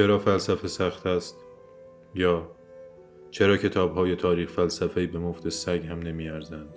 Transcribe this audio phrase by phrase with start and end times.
[0.00, 1.36] چرا فلسفه سخت است؟
[2.14, 2.50] یا
[3.30, 6.74] چرا کتاب های تاریخ فلسفه به مفت سگ هم نمی ارزند؟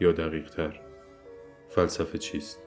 [0.00, 0.80] یا دقیق تر
[1.68, 2.62] فلسفه چیست؟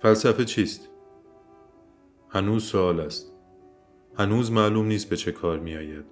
[0.00, 0.88] فلسفه چیست؟
[2.30, 3.31] هنوز سوال است.
[4.18, 6.04] هنوز معلوم نیست به چه کار می آید.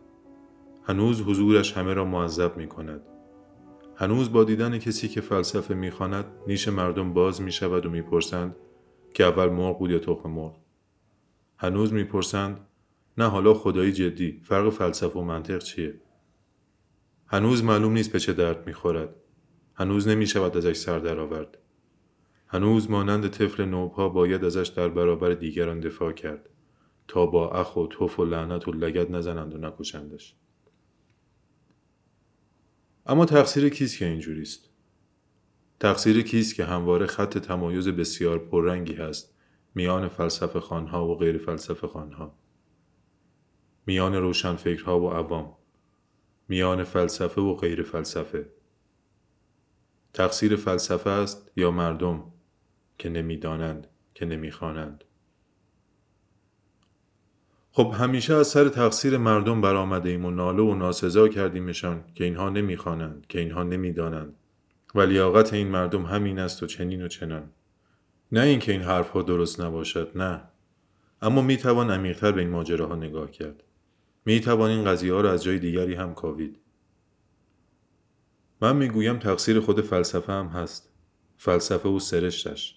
[0.82, 3.02] هنوز حضورش همه را معذب می کند.
[3.96, 8.02] هنوز با دیدن کسی که فلسفه می خاند نیش مردم باز می شود و می
[8.02, 8.56] پرسند
[9.14, 10.56] که اول مرغ بود یا تخم مرغ.
[11.56, 12.66] هنوز می پرسند
[13.18, 16.00] نه حالا خدایی جدی فرق فلسفه و منطق چیه؟
[17.26, 19.14] هنوز معلوم نیست به چه درد می خورد.
[19.74, 21.58] هنوز نمی شود ازش سر درآورد.
[22.48, 26.48] هنوز مانند طفل نوپا باید ازش در برابر دیگران دفاع کرد
[27.10, 30.36] تا با اخ و توف و لعنت و لگت نزنند و نکشندش.
[33.06, 34.70] اما تقصیر کیست که اینجوریست؟
[35.80, 39.34] تقصیر کیست که همواره خط تمایز بسیار پررنگی هست
[39.74, 42.34] میان فلسفه خانها و غیر فلسفه خانها؟
[43.86, 45.56] میان روشنفکرها و عوام؟
[46.48, 48.52] میان فلسفه و غیر فلسفه؟
[50.12, 52.32] تقصیر فلسفه است یا مردم
[52.98, 55.04] که نمی‌دانند که نمی‌خوانند؟
[57.72, 62.48] خب همیشه از سر تقصیر مردم برآمده ایم و ناله و ناسزا کردیمشان که اینها
[62.48, 64.36] نمی‌خوانند که اینها نمی‌دانند.
[64.94, 67.50] و لیاقت این مردم همین است و چنین و چنان.
[68.32, 70.42] نه اینکه این حرفها درست نباشد نه.
[71.22, 73.62] اما می توان عمیقتر به این ماجراها نگاه کرد.
[74.24, 76.58] می توان این قضیه ها را از جای دیگری هم کاوید.
[78.60, 80.92] من می‌گویم تقصیر خود فلسفه هم هست.
[81.36, 82.76] فلسفه و سرشتش.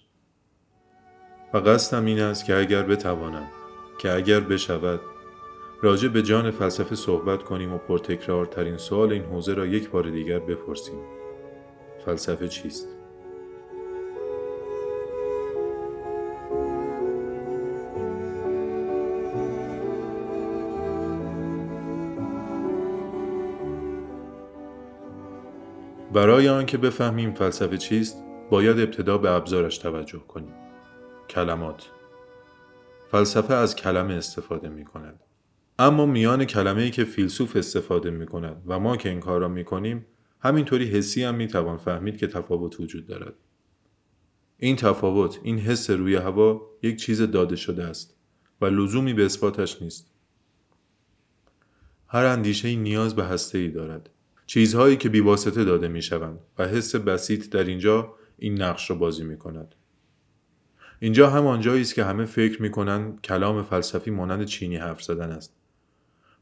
[1.54, 3.48] و قصدم این است که اگر بتوانم
[3.98, 5.00] که اگر بشود
[5.82, 10.38] راجع به جان فلسفه صحبت کنیم و پرتکرارترین سوال این حوزه را یک بار دیگر
[10.38, 10.98] بپرسیم.
[12.04, 12.88] فلسفه چیست؟
[26.12, 30.54] برای آنکه بفهمیم فلسفه چیست باید ابتدا به ابزارش توجه کنیم.
[31.30, 31.90] کلمات.
[33.14, 35.20] فلسفه از کلمه استفاده می کند.
[35.78, 39.48] اما میان کلمه ای که فیلسوف استفاده می کند و ما که این کار را
[39.48, 40.06] می کنیم
[40.40, 43.34] همینطوری حسی هم می توان فهمید که تفاوت وجود دارد.
[44.58, 48.16] این تفاوت، این حس روی هوا یک چیز داده شده است
[48.60, 50.10] و لزومی به اثباتش نیست.
[52.08, 54.10] هر اندیشه ای نیاز به هسته ای دارد.
[54.46, 59.24] چیزهایی که بیواسطه داده می شوند و حس بسیط در اینجا این نقش را بازی
[59.24, 59.74] می کند.
[61.00, 65.54] اینجا هم جایی است که همه فکر می‌کنند کلام فلسفی مانند چینی حرف زدن است.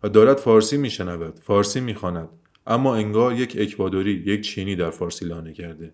[0.03, 2.29] و دارد فارسی میشنود فارسی می‌خواند
[2.67, 5.93] اما انگار یک اکوادوری یک چینی در فارسی لانه کرده.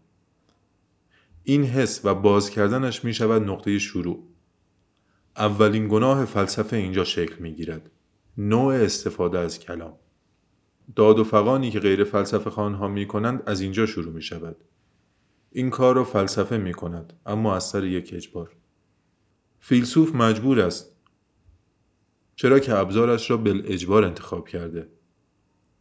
[1.45, 4.25] این حس و باز کردنش می شود نقطه شروع.
[5.37, 7.91] اولین گناه فلسفه اینجا شکل می گیرد
[8.39, 9.95] نوع استفاده از کلام.
[10.97, 14.57] داد و فقانی که غیر فلسفه خانها می کنند از اینجا شروع می شود
[15.51, 18.57] این کار را فلسفه می کند اما از سر یک اجبار.
[19.61, 20.97] فیلسوف مجبور است.
[22.37, 24.89] چرا که ابزارش را بل اجبار انتخاب کرده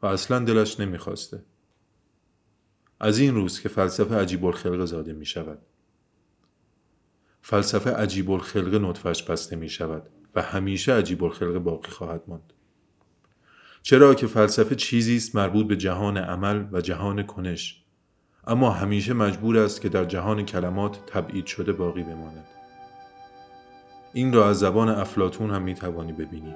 [0.02, 1.44] و اصلا دلش نمی‌خواسته.
[3.00, 5.60] از این روز که فلسفه عجیب الخلقه زاده می شود
[7.42, 12.54] فلسفه عجیب الخلقه نطفش بسته می شود و همیشه عجیب الخلقه باقی خواهد ماند.
[13.82, 17.84] چرا که فلسفه چیزی است مربوط به جهان عمل و جهان کنش.
[18.48, 22.46] اما همیشه مجبور است که در جهان کلمات تبعید شده باقی بماند.
[24.14, 26.56] این را از زبان افلاتون هم می توانی ببینی.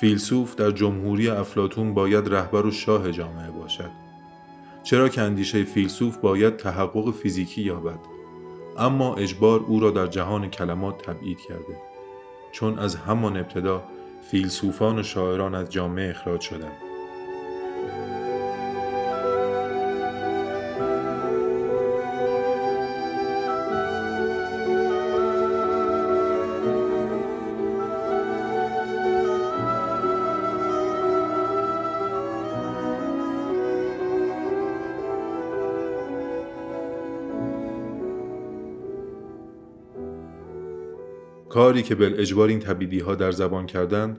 [0.00, 3.90] فیلسوف در جمهوری افلاتون باید رهبر و شاه جامعه باشد.
[4.82, 7.98] چرا که اندیشه فیلسوف باید تحقق فیزیکی یابد.
[8.78, 11.76] اما اجبار او را در جهان کلمات تبعید کرده.
[12.52, 13.84] چون از همان ابتدا
[14.30, 16.87] فیلسوفان و شاعران از جامعه اخراج شدند.
[41.78, 44.18] کاری که بل اجبار این تبیدی ها در زبان کردند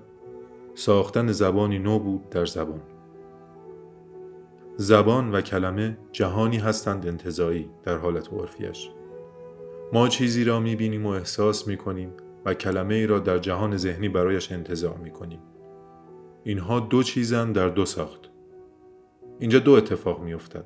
[0.76, 2.82] ساختن زبانی نو بود در زبان.
[4.78, 8.90] زبان و کلمه جهانی هستند انتظایی در حالت عرفیش.
[9.94, 12.14] ما چیزی را می‌بینیم و احساس می‌کنیم
[12.46, 15.40] و کلمه ای را در جهان ذهنی برایش انتظار می‌کنیم.
[16.44, 18.30] اینها دو چیزن در دو ساخت.
[19.40, 20.66] اینجا دو اتفاق میافتد.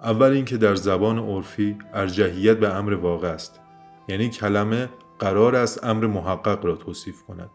[0.00, 3.60] اول اینکه در زبان عرفی ارجحیت به امر واقع است.
[4.08, 7.50] یعنی کلمه قرار است امر محقق را توصیف کند.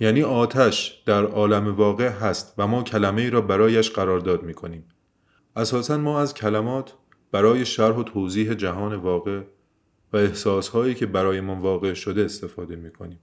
[0.00, 4.84] یعنی آتش در عالم واقع هست و ما کلمه ای را برایش قرارداد می کنیم
[5.56, 6.94] اساسا ما از کلمات
[7.32, 9.42] برای شرح و توضیح جهان واقع
[10.12, 13.20] و احساسهایی که برایمان واقع شده استفاده می کنیم.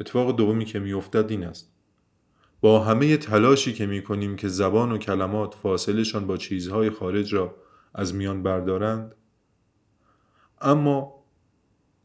[0.00, 1.72] اتفاق دومی که میافتد این است.
[2.60, 7.54] با همه تلاشی که می کنیم که زبان و کلمات فاصلشان با چیزهای خارج را
[7.94, 9.14] از میان بردارند
[10.60, 11.17] اما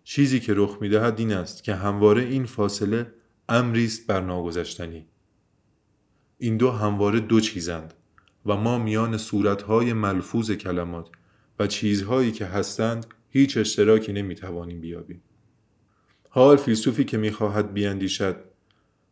[0.03, 3.13] چیزی که رخ می دهد این است که همواره این فاصله
[3.50, 5.07] امری است بر ناگذشتنی
[6.38, 7.94] این دو همواره دو چیزند
[8.45, 11.09] و ما میان صورتهای ملفوظ کلمات
[11.59, 15.21] و چیزهایی که هستند هیچ اشتراکی نمی‌توانیم بیابیم
[16.29, 18.35] حال فیلسوفی که می‌خواهد بیاندیشد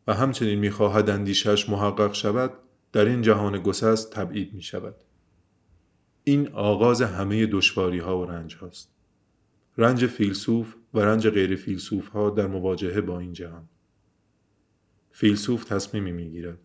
[0.08, 2.54] و همچنین می‌خواهد اندیشش محقق شود
[2.92, 4.96] در این جهان گسست تبعید می شود.
[6.24, 8.92] این آغاز همه دشواری ها و رنج هاست.
[9.78, 13.70] رنج فیلسوف و رنج غیر فیلسوف ها در مواجهه با این جهان.
[15.12, 16.60] فیلسوف تصمیمی می گیرد.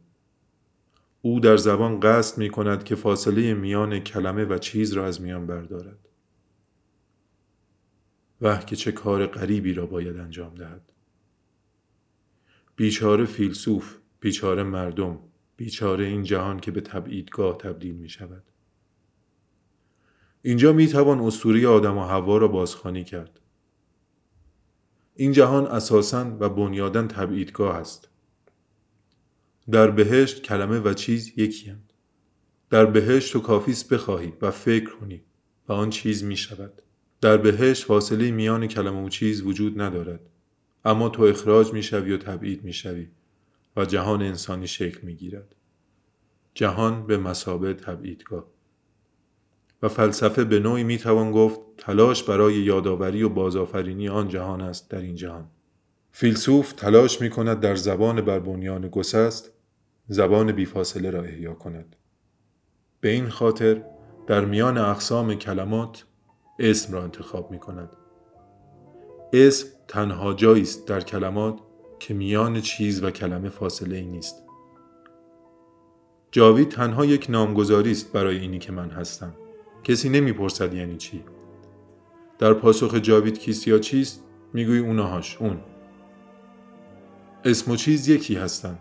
[1.22, 5.46] او در زبان قصد می کند که فاصله میان کلمه و چیز را از میان
[5.46, 5.98] بردارد.
[8.40, 10.92] وح که چه کار غریبی را باید انجام دهد.
[12.76, 15.18] بیچاره فیلسوف، بیچاره مردم،
[15.56, 18.42] بیچاره این جهان که به تبعیدگاه تبدیل می شود.
[20.42, 23.40] اینجا می توان اسطوره آدم و هوا را بازخوانی کرد.
[25.16, 28.08] این جهان اساساً و بنیادن تبعیدگاه است.
[29.70, 31.80] در بهشت کلمه و چیز یکی هست.
[32.70, 35.22] در بهشت تو کافیست بخواهی و فکر کنی
[35.68, 36.82] و آن چیز می شود.
[37.20, 40.20] در بهشت فاصله میان کلمه و چیز وجود ندارد.
[40.84, 43.08] اما تو اخراج می شوی و تبعید می شوی
[43.76, 45.54] و جهان انسانی شکل می گیرد.
[46.54, 48.44] جهان به مسابه تبعیدگاه
[49.82, 54.90] و فلسفه به نوعی می توان گفت تلاش برای یادآوری و بازآفرینی آن جهان است
[54.90, 55.50] در این جهان.
[56.12, 59.50] فیلسوف تلاش می کند در زبان بر بنیان گسست
[60.08, 61.96] زبان بیفاصله را احیا کند.
[63.00, 63.82] به این خاطر
[64.26, 66.04] در میان اقسام کلمات
[66.58, 67.90] اسم را انتخاب می کند.
[69.32, 71.58] اسم تنها جایی است در کلمات
[71.98, 74.42] که میان چیز و کلمه فاصله ای نیست.
[76.30, 79.34] جاوید تنها یک نامگذاری است برای اینی که من هستم.
[79.86, 81.24] کسی نمی‌پرسد یعنی چی.
[82.38, 85.60] در پاسخ جاوید کیست یا چیست می‌گویی اونهاش اون.
[87.44, 88.78] اسم و چیز یکی هستند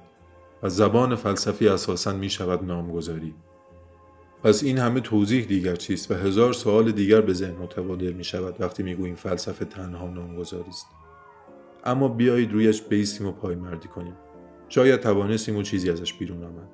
[0.64, 3.36] و زبان فلسفی اساسا می شود نامگذاری.
[4.44, 8.62] پس این همه توضیح دیگر چیست و هزار سوال دیگر به ذهن متبادر می شود
[8.62, 10.88] وقتی می گوییم فلسفه تنها نامگذاری است.
[11.84, 14.16] اما بیایید رویش بیستیم و پایمردی کنیم.
[14.70, 16.70] شاید توانستیم و چیزی ازش بیرون آمد.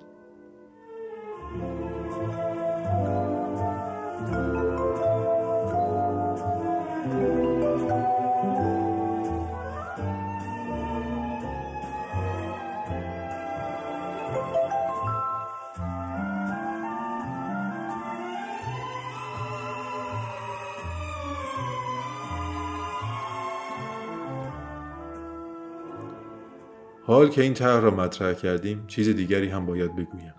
[27.11, 30.33] حال که این طرح را مطرح کردیم چیز دیگری هم باید بگویم.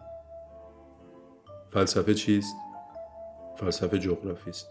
[1.71, 2.55] فلسفه چیست؟
[3.57, 4.69] فلسفه جغرافی است.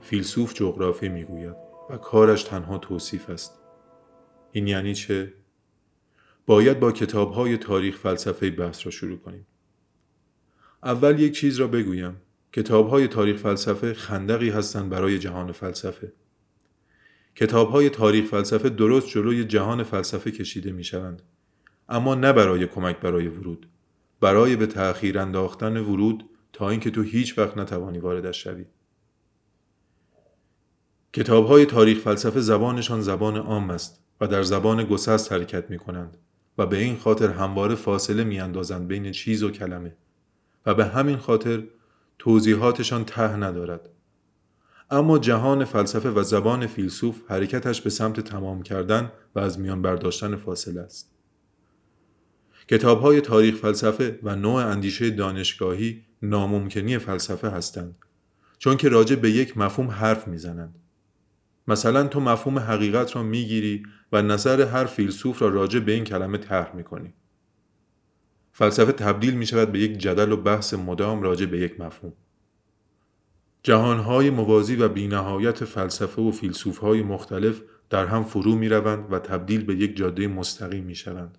[0.00, 1.56] فیلسوف جغرافی می‌گوید
[1.90, 3.52] و کارش تنها توصیف است.
[4.52, 5.34] این یعنی چه؟
[6.46, 9.46] باید با کتاب های تاریخ فلسفه بحث را شروع کنیم.
[10.82, 12.16] اول یک چیز را بگویم.
[12.52, 16.12] کتاب های تاریخ فلسفه خندقی هستند برای جهان فلسفه.
[17.40, 21.22] کتاب های تاریخ فلسفه درست جلوی جهان فلسفه کشیده می شوند.
[21.88, 23.68] اما نه برای کمک برای ورود.
[24.20, 28.64] برای به تأخیر انداختن ورود تا اینکه تو هیچ وقت نتوانی واردش شوی.
[31.12, 36.16] کتاب های تاریخ فلسفه زبانشان زبان عام است و در زبان گسست حرکت می کنند
[36.58, 39.96] و به این خاطر همواره فاصله می اندازند بین چیز و کلمه
[40.66, 41.64] و به همین خاطر
[42.18, 43.90] توضیحاتشان ته ندارد
[44.90, 50.36] اما جهان فلسفه و زبان فیلسوف حرکتش به سمت تمام کردن و از میان برداشتن
[50.36, 51.10] فاصله است.
[52.68, 57.96] کتاب های تاریخ فلسفه و نوع اندیشه دانشگاهی ناممکنی فلسفه هستند
[58.58, 60.74] چون که راجع به یک مفهوم حرف می‌زنند.
[61.68, 66.38] مثلا تو مفهوم حقیقت را می‌گیری و نظر هر فیلسوف را راجع به این کلمه
[66.38, 67.14] طرح می‌کنی.
[68.52, 72.12] فلسفه تبدیل می شود به یک جدل و بحث مدام راجع به یک مفهوم.
[73.68, 77.60] جهانهای موازی و بینهایت فلسفه و فیلسوفهای مختلف
[77.90, 81.38] در هم فرو می روند و تبدیل به یک جاده مستقیم می شوند.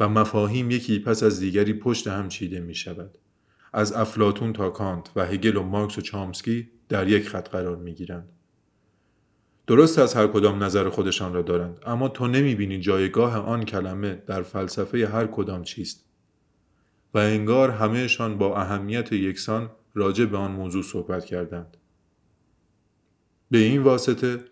[0.00, 3.18] و مفاهیم یکی پس از دیگری پشت هم چیده می شود.
[3.72, 7.94] از افلاتون تا کانت و هگل و مارکس و چامسکی در یک خط قرار می
[7.94, 8.28] گیرند.
[9.66, 14.22] درست از هر کدام نظر خودشان را دارند اما تو نمی بینی جایگاه آن کلمه
[14.26, 16.04] در فلسفه هر کدام چیست
[17.14, 21.76] و انگار همهشان با اهمیت یکسان راجع به آن موضوع صحبت کردند.
[23.50, 24.44] به این واسطه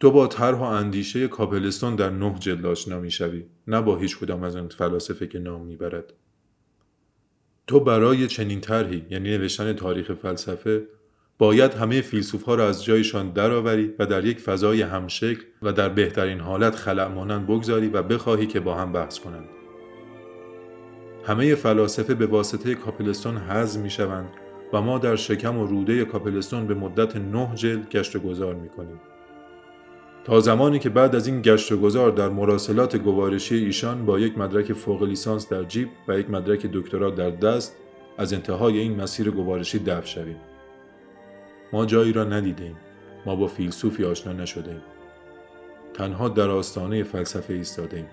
[0.00, 4.42] تو با طرح و اندیشه کاپلستون در نه جلد آشنا می‌شوی نه با هیچ کدام
[4.42, 6.12] از آن فلاسفه که نام می‌برد.
[7.66, 10.86] تو برای چنین طرحی یعنی نوشتن تاریخ فلسفه
[11.38, 15.88] باید همه فیلسوف ها را از جایشان درآوری و در یک فضای همشکل و در
[15.88, 19.48] بهترین حالت خلع مانند بگذاری و بخواهی که با هم بحث کنند.
[21.26, 24.30] همه فلاسفه به واسطه کاپلستون حذف می شوند
[24.72, 28.68] و ما در شکم و روده کاپلستون به مدت نه جلد گشت و گذار می
[28.68, 29.00] کنیم.
[30.24, 34.38] تا زمانی که بعد از این گشت و گذار در مراسلات گوارشی ایشان با یک
[34.38, 37.76] مدرک فوق لیسانس در جیب و یک مدرک دکترا در دست
[38.18, 40.40] از انتهای این مسیر گوارشی دفع شویم.
[41.72, 42.76] ما جایی را ندیدیم.
[43.26, 44.82] ما با فیلسوفی آشنا نشدیم.
[45.94, 48.06] تنها در آستانه فلسفه ایستادیم.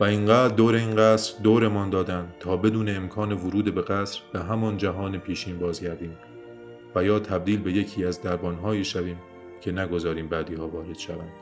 [0.00, 4.76] و اینقدر دور این قصر دورمان دادند تا بدون امکان ورود به قصر به همان
[4.76, 6.16] جهان پیشین بازگردیم
[6.94, 9.18] و یا تبدیل به یکی از دربانهایی شویم
[9.60, 11.32] که نگذاریم بعدی ها وارد شوند.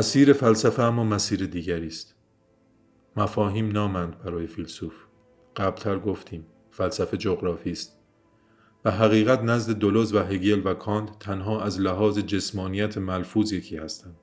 [0.00, 2.14] مسیر فلسفه اما مسیر دیگری است.
[3.16, 4.94] مفاهیم نامند برای فیلسوف.
[5.56, 7.98] قبلتر گفتیم فلسفه جغرافی است.
[8.84, 14.16] و حقیقت نزد دولوز و هگل و کانت تنها از لحاظ جسمانیت ملفوظ یکی هستند.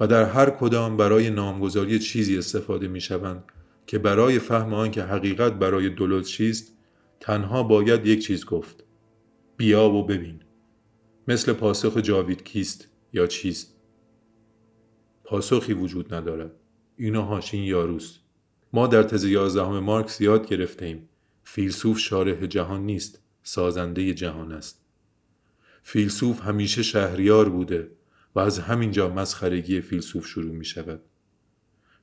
[0.00, 3.44] و در هر کدام برای نامگذاری چیزی استفاده می شوند
[3.86, 6.76] که برای فهم آن که حقیقت برای دولوز چیست
[7.20, 8.84] تنها باید یک چیز گفت
[9.56, 10.40] بیا و ببین.
[11.28, 13.75] مثل پاسخ جاوید کیست یا چیست؟
[15.26, 16.50] پاسخی وجود ندارد.
[16.96, 18.20] اینا هاشین یاروست.
[18.72, 21.08] ما در تز یازدهم مارکس یاد گرفته ایم
[21.44, 24.84] فیلسوف شارح جهان نیست سازنده جهان است.
[25.82, 27.90] فیلسوف همیشه شهریار بوده
[28.34, 31.00] و از همینجا مسخرگی فیلسوف شروع می شود.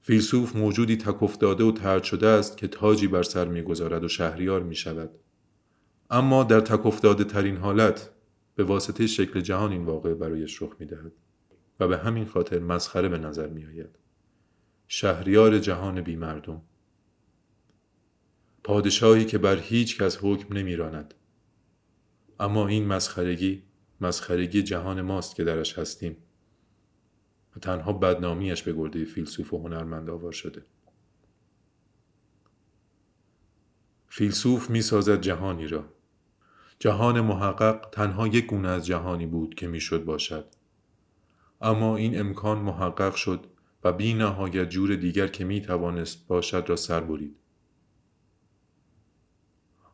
[0.01, 4.63] فیلسوف موجودی تک افتاده و ترد شده است که تاجی بر سر می‌گذارد و شهریار
[4.63, 5.09] می شود.
[6.09, 8.09] اما در تک افتاده ترین حالت
[8.55, 11.11] به واسطه شکل جهان این واقع برایش رخ می دهد.
[11.83, 13.99] و به همین خاطر مسخره به نظر می آید.
[14.87, 16.61] شهریار جهان بی مردم
[18.63, 21.13] پادشاهی که بر هیچ کس حکم نمی راند.
[22.39, 23.63] اما این مسخرگی
[24.01, 26.17] مسخرگی جهان ماست که درش هستیم.
[27.55, 30.65] و تنها بدنامیش به گرده فیلسوف و هنرمند آوار شده.
[34.07, 35.85] فیلسوف می سازد جهانی را.
[36.79, 40.45] جهان محقق تنها یک گونه از جهانی بود که می‌شد باشد.
[41.63, 43.45] اما این امکان محقق شد
[43.83, 47.35] و بی نهایت جور دیگر که می توانست باشد را سر برید.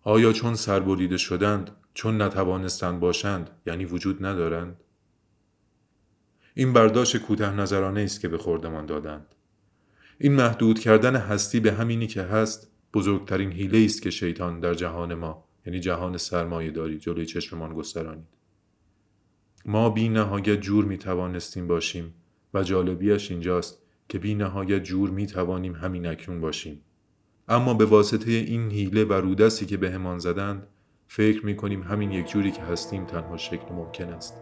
[0.03, 4.83] آیا چون سربریده شدند چون نتوانستند باشند یعنی وجود ندارند؟
[6.53, 9.35] این برداشت کوته نظرانه است که به خوردمان دادند.
[10.17, 15.13] این محدود کردن هستی به همینی که هست بزرگترین حیله است که شیطان در جهان
[15.13, 18.38] ما یعنی جهان سرمایه داری جلوی چشممان گسترانید.
[19.65, 22.13] ما بی نهایت جور می توانستیم باشیم
[22.53, 26.81] و جالبیش اینجاست که بی نهایت جور می توانیم همین اکنون باشیم.
[27.47, 30.67] اما به واسطه این حیله و رودستی که به همان زدند
[31.07, 34.33] فکر می کنیم همین یک جوری که هستیم تنها شکل ممکن است.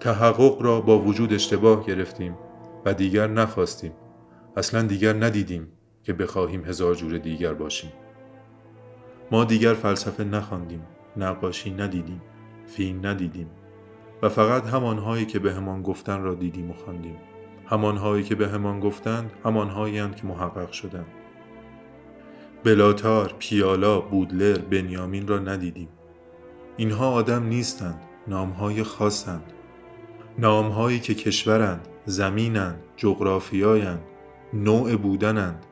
[0.00, 2.36] تحقق را با وجود اشتباه گرفتیم
[2.84, 3.92] و دیگر نخواستیم.
[4.56, 5.68] اصلا دیگر ندیدیم
[6.02, 7.92] که بخواهیم هزار جور دیگر باشیم.
[9.30, 10.82] ما دیگر فلسفه نخواندیم،
[11.16, 12.22] نقاشی ندیدیم،
[12.70, 13.50] فیلم ندیدیم
[14.22, 17.16] و فقط همانهایی که به همان گفتن را دیدیم و خواندیم.
[17.66, 21.06] همانهایی که به همان گفتند همانهایی که محقق شدند.
[22.64, 25.88] بلاتار، پیالا، بودلر، بنیامین را ندیدیم.
[26.76, 29.52] اینها آدم نیستند نامهای خاصند.
[30.38, 34.00] نامهایی که کشورند زمینند جغرافیایند
[34.52, 35.66] نوع بودنند.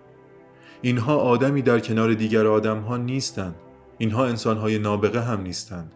[0.83, 3.55] اینها آدمی در کنار دیگر آدمها نیستند.
[3.99, 5.93] اینها انسانهای نابغه هم نیستند.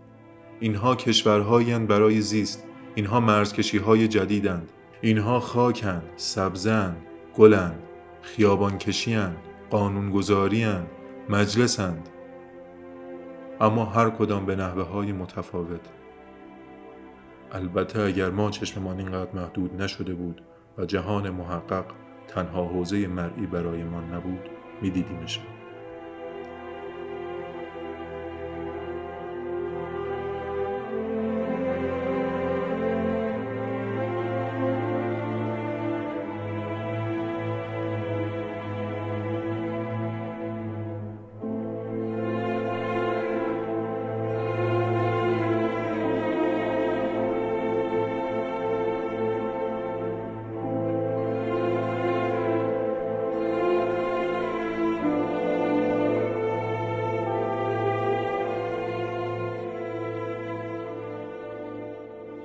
[0.63, 2.65] اینها کشورهایی برای زیست
[2.95, 4.69] اینها مرزکشی های جدیدند
[5.01, 6.97] اینها خاکند سبزند
[7.37, 7.83] گلند
[8.23, 9.37] خیابان کشیند
[9.71, 10.87] قانونگذاریند
[11.29, 12.09] مجلسند.
[13.61, 15.81] اما هر کدام به نحوه های متفاوت.
[17.53, 20.43] البته اگر ما چشممان اینقدر محدود نشده بود
[20.79, 21.85] و جهان محقق
[22.29, 24.49] تنها حوزه مرئی برایمان نبود
[24.83, 25.52] میدیدیمشان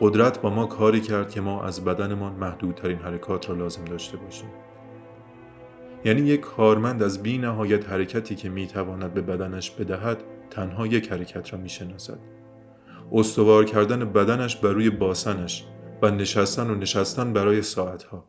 [0.08, 4.50] قدرت با ما کاری کرد که ما از بدنمان محدودترین حرکات را لازم داشته باشیم.
[6.06, 11.12] یعنی یک کارمند از بی نهایت حرکتی که می تواند به بدنش بدهد تنها یک
[11.12, 12.20] حرکت را می شناسد.
[13.12, 15.66] استوار کردن بدنش بر روی باسنش
[16.02, 18.26] و نشستن و نشستن برای ساعتها.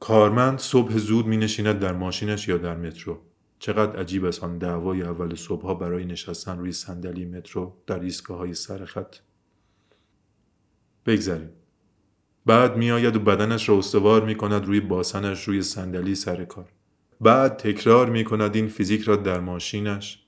[0.00, 3.18] کارمند صبح زود می نشیند در ماشینش یا در مترو.
[3.58, 8.54] چقدر عجیب است آن دعوای اول صبحها برای نشستن روی صندلی مترو در ایستگاه های
[8.54, 9.16] سرخط
[11.08, 11.50] بگذریم
[12.46, 16.68] بعد میآید و بدنش را استوار می کند روی باسنش روی صندلی سر کار.
[17.20, 20.22] بعد تکرار می کند این فیزیک را در ماشینش.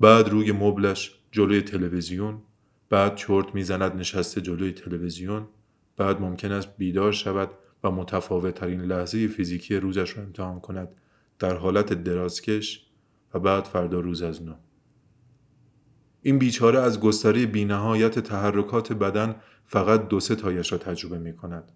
[0.00, 2.42] بعد روی مبلش جلوی تلویزیون.
[2.90, 5.48] بعد چرت می‌زند نشسته جلوی تلویزیون.
[5.96, 7.50] بعد ممکن است بیدار شود
[7.84, 10.88] و متفاوت ترین لحظه فیزیکی روزش را امتحان کند.
[11.38, 12.86] در حالت درازکش
[13.34, 14.54] و بعد فردا روز از نو.
[16.22, 19.34] این بیچاره از گستره بینهایت تحرکات بدن
[19.66, 21.72] فقط دو سه تایش را تجربه می کند.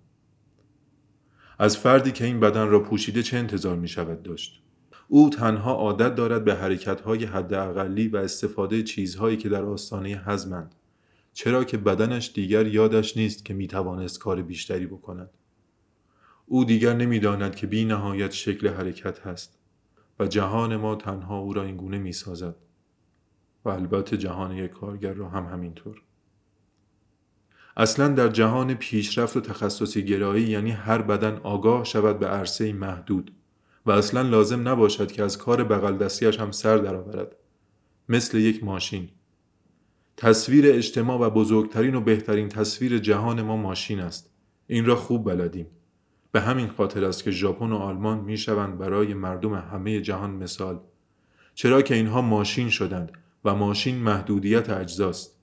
[1.58, 4.62] از فردی که این بدن را پوشیده چه انتظار می شود داشت؟
[5.08, 10.74] او تنها عادت دارد به حرکت های حداقلی و استفاده چیزهایی که در آستانه حزمند
[11.32, 15.30] چرا که بدنش دیگر یادش نیست که می توانست کار بیشتری بکند.
[16.46, 19.58] او دیگر نمی‌داند که بی نهایت شکل حرکت هست
[20.18, 22.56] و جهان ما تنها او را این گونه می سازد
[23.66, 26.02] و البته جهان یک کارگر را هم همینطور.
[27.76, 33.32] اصلا در جهان پیشرفت و تخصصی گرایی یعنی هر بدن آگاه شود به عرصه محدود
[33.86, 37.36] و اصلا لازم نباشد که از کار بغل دستیش هم سر درآورد.
[38.08, 39.08] مثل یک ماشین.
[40.16, 44.30] تصویر اجتماع و بزرگترین و بهترین تصویر جهان ما ماشین است.
[44.66, 45.66] این را خوب بلدیم.
[46.32, 50.80] به همین خاطر است که ژاپن و آلمان می شوند برای مردم همه جهان مثال.
[51.54, 53.12] چرا که اینها ماشین شدند.
[53.44, 55.36] و ماشین محدودیت اجزاست.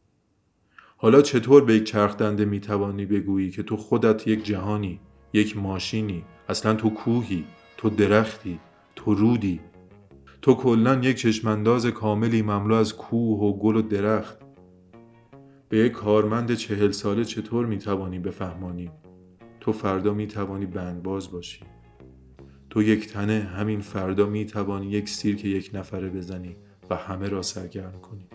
[0.98, 5.00] حالا چطور به یک چرخدنده می توانی بگویی که تو خودت یک جهانی
[5.34, 7.46] یک ماشینی اصلا تو کوهی
[7.78, 8.60] تو درختی
[8.96, 9.60] تو رودی؟
[10.42, 14.38] تو کلا یک چشمانداز کاملی مملو از کوه و گل و درخت.
[15.70, 18.92] به یک کارمند چهل ساله چطور می توانی بفهمانی؟
[19.60, 21.66] تو فردا می توانی بندباز باشی.
[22.70, 26.56] تو یک تنه همین فردا می توانی یک سیرک یک نفره بزنی.
[26.90, 28.28] و همه را سرگرم کنی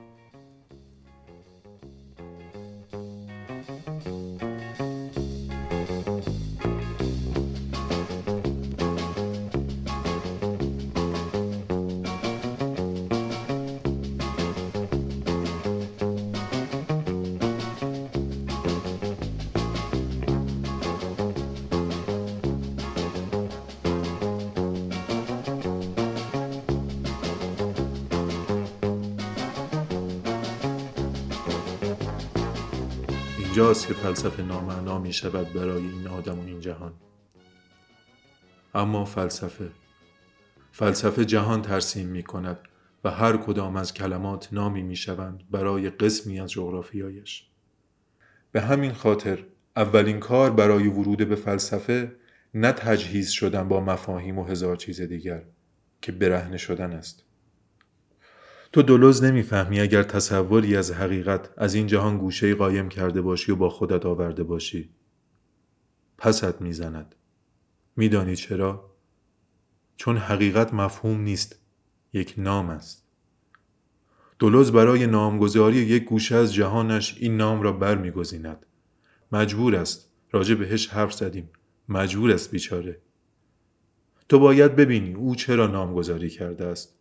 [33.58, 36.92] اینجاست که فلسفه نامعنا می شود برای این آدم و این جهان.
[38.74, 39.70] اما فلسفه
[40.72, 42.58] فلسفه جهان ترسیم می کند
[43.04, 47.48] و هر کدام از کلمات نامی می شوند برای قسمی از جغرافیایش.
[48.52, 49.44] به همین خاطر
[49.76, 52.16] اولین کار برای ورود به فلسفه
[52.54, 55.42] نه تجهیز شدن با مفاهیم و هزار چیز دیگر
[56.02, 57.27] که برهنه شدن است.
[58.72, 63.56] تو دلوز نمی‌فهمی اگر تصوری از حقیقت از این جهان گوشه قایم کرده باشی و
[63.56, 64.90] با خودت آورده باشی.
[66.18, 67.14] پست می‌زند.
[67.96, 68.90] میدانی چرا؟
[69.96, 71.60] چون حقیقت مفهوم نیست
[72.12, 73.08] یک نام است.
[74.38, 78.66] دلوز برای نامگذاری یک گوشه از جهانش این نام را برمیگزیند.
[79.32, 80.12] مجبور است.
[80.30, 81.50] راجع بهش حرف زدیم.
[81.88, 83.00] مجبور است بیچاره.
[84.28, 86.97] تو باید ببینی او چرا نامگذاری کرده است.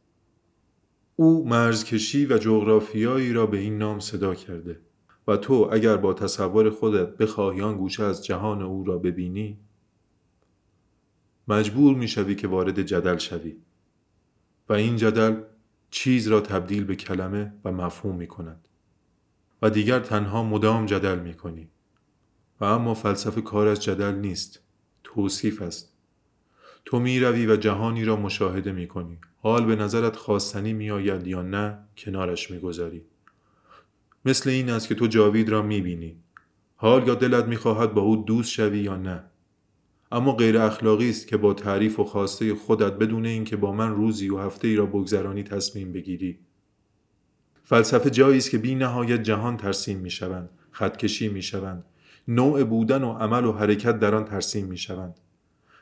[1.19, 4.79] او مرزکشی و جغرافیایی را به این نام صدا کرده.
[5.27, 9.57] و تو اگر با تصور خودت بخواهی آن گوشه از جهان او را ببینی
[11.47, 13.55] مجبور می شوی که وارد جدل شوی.
[14.69, 15.41] و این جدل
[15.91, 18.67] چیز را تبدیل به کلمه و مفهوم می کند
[19.61, 21.69] و دیگر تنها مدام جدل می کنی
[22.59, 24.59] و اما فلسفه کار از جدل نیست
[25.03, 25.96] توصیف است.
[26.87, 31.27] تو می روی و جهانی را مشاهده می کنی حال به نظرت خواستنی می آید
[31.27, 33.01] یا نه کنارش می گذاری.
[34.25, 36.15] مثل این است که تو جاوید را می بینی
[36.75, 39.23] حال یا دلت می خواهد با او دوست شوی یا نه.
[40.11, 44.29] اما غیر اخلاقی است که با تعریف و خواسته خودت بدون اینکه با من روزی
[44.29, 46.39] و هفته ای را بگذرانی تصمیم بگیری.
[47.63, 51.85] فلسفه جایی است که بی نهایت جهان ترسیم می شوند خطکشی می شوند
[52.27, 55.19] نوع بودن و عمل و حرکت در آن ترسیم می شوند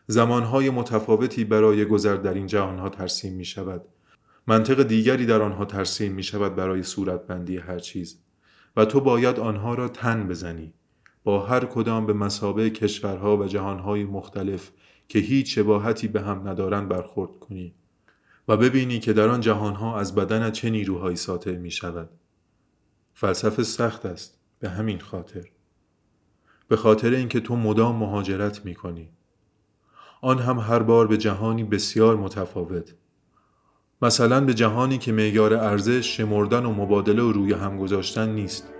[0.07, 3.81] زمانهای متفاوتی برای گذر در این جهانها ترسیم می شود
[4.47, 8.19] منطق دیگری در آنها ترسیم می شود برای صورتبندی هر چیز
[8.77, 10.73] و تو باید آنها را تن بزنی
[11.23, 14.71] با هر کدام به مسابه کشورها و جهانهای مختلف
[15.07, 17.75] که هیچ شباهتی به هم ندارند برخورد کنی
[18.47, 22.09] و ببینی که در آن جهانها از بدن چه نیروهایی ساطع می شود.
[23.13, 25.45] فلسفه سخت است به همین خاطر.
[26.67, 29.09] به خاطر اینکه تو مدام مهاجرت می کنی.
[30.25, 32.93] آن هم هر بار به جهانی بسیار متفاوت.
[34.01, 38.73] مثلا به جهانی که معیار ارزش شمردن و مبادله و روی هم گذاشتن نیست.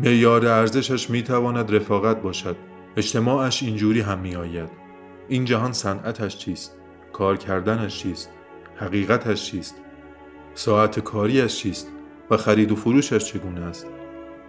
[0.00, 2.56] معیار ارزشش می تواند رفاقت باشد.
[2.96, 4.68] اجتماعش اینجوری هم می آید.
[5.28, 6.76] این جهان صنعتش چیست؟
[7.12, 8.30] کار کردنش چیست؟
[8.76, 9.74] حقیقتش چیست؟
[10.54, 11.88] ساعت کاریش چیست؟
[12.30, 13.86] و خرید و فروشش چگونه است؟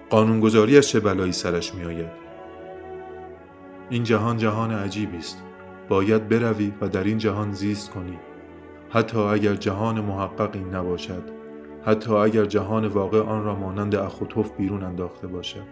[0.10, 2.31] قانونگذاریش چه بلایی سرش می آید؟
[3.92, 5.44] این جهان جهان عجیبی است.
[5.90, 8.20] باید بروی و در این جهان زیست کنی.
[8.90, 11.24] حتی اگر جهان محققی نباشد.
[11.86, 15.64] حتی اگر جهان واقع آن را مانند اخوتوف بیرون انداخته باشد.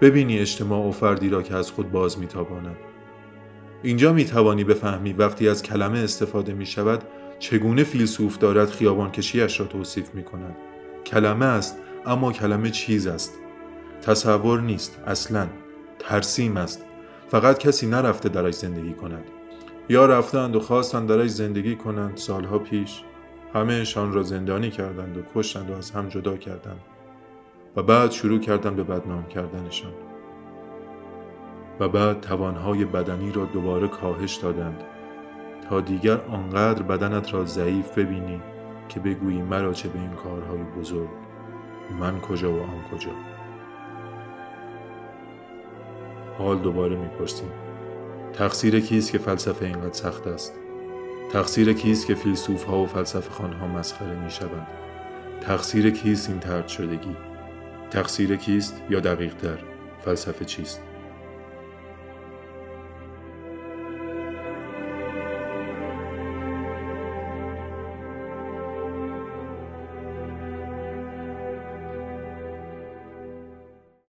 [0.00, 2.76] ببینی اجتماع و فردی را که از خود باز میتاباند
[3.82, 7.02] اینجا می توانی بفهمی وقتی از کلمه استفاده می شود
[7.38, 10.56] چگونه فیلسوف دارد خیابان کشیش را توصیف می کند.
[11.06, 13.38] کلمه است اما کلمه چیز است.
[14.02, 15.46] تصور نیست اصلا
[16.02, 16.84] ترسیم است.
[17.28, 19.24] فقط کسی نرفته درش زندگی کند.
[19.88, 23.02] یا رفتند و خواستند درش زندگی کنند سالها پیش
[23.54, 26.80] همهشان را زندانی کردند و کشتند و از هم جدا کردند
[27.76, 29.92] و بعد شروع کردند به بدنام کردنشان.
[31.80, 34.82] و بعد توانهای بدنی را دوباره کاهش دادند
[35.68, 38.40] تا دیگر آنقدر بدنت را ضعیف ببینی
[38.88, 41.08] که بگویی مرا چه به این کارهای بزرگ
[42.00, 43.10] من کجا و آن کجا
[46.38, 47.48] حال دوباره می‌پرسیم.
[48.32, 50.52] تقصیر کیست که فلسفه اینقدر سخت است؟
[51.32, 54.66] تقصیر کیست که فیلسوف ها و فلسفه خان ها مسخره می شوند
[55.40, 57.16] تقصیر کیست این ترد شدگی؟
[57.90, 59.58] تقصیر کیست یا دقیق تر
[60.04, 60.82] فلسفه چیست؟